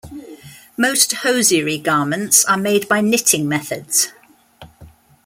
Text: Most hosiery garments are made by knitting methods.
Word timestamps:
Most 0.77 1.11
hosiery 1.17 1.77
garments 1.77 2.43
are 2.45 2.57
made 2.57 2.87
by 2.89 3.01
knitting 3.01 3.47
methods. 3.47 4.11